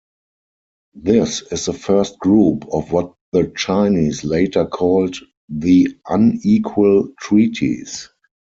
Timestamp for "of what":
2.71-3.13